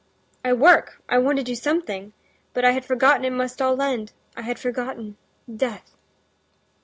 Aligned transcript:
"I 0.43 0.51
work, 0.53 0.99
I 1.07 1.19
want 1.19 1.37
to 1.37 1.43
do 1.43 1.53
something, 1.53 2.13
but 2.55 2.65
I 2.65 2.71
had 2.71 2.83
forgotten 2.83 3.23
it 3.23 3.29
must 3.29 3.61
all 3.61 3.79
end; 3.83 4.13
I 4.35 4.41
had 4.41 4.57
forgotten—death." 4.57 5.95